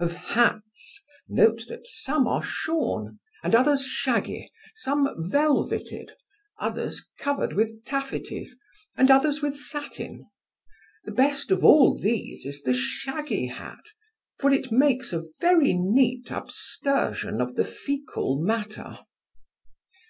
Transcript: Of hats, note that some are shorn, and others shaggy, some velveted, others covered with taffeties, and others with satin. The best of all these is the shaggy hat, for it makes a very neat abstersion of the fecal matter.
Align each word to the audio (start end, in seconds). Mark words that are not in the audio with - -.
Of 0.00 0.14
hats, 0.14 1.02
note 1.28 1.64
that 1.68 1.86
some 1.86 2.26
are 2.26 2.42
shorn, 2.42 3.18
and 3.42 3.54
others 3.54 3.84
shaggy, 3.84 4.50
some 4.74 5.10
velveted, 5.28 6.12
others 6.58 7.06
covered 7.18 7.52
with 7.52 7.84
taffeties, 7.84 8.56
and 8.96 9.10
others 9.10 9.42
with 9.42 9.54
satin. 9.54 10.24
The 11.04 11.12
best 11.12 11.50
of 11.50 11.62
all 11.66 11.98
these 11.98 12.46
is 12.46 12.62
the 12.62 12.72
shaggy 12.72 13.48
hat, 13.48 13.84
for 14.38 14.50
it 14.50 14.72
makes 14.72 15.12
a 15.12 15.24
very 15.38 15.74
neat 15.74 16.30
abstersion 16.32 17.42
of 17.42 17.54
the 17.56 17.64
fecal 17.64 18.40
matter. 18.40 19.00